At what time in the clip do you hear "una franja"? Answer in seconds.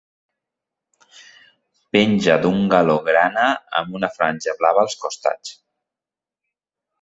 4.01-4.57